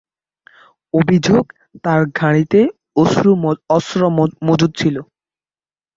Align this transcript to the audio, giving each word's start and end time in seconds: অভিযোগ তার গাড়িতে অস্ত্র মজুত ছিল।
অভিযোগ 0.93 1.43
তার 1.83 2.01
গাড়িতে 2.19 2.59
অস্ত্র 3.71 3.97
মজুত 4.47 4.71
ছিল। 4.77 4.95